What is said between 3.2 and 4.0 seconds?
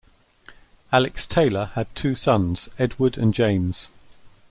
James.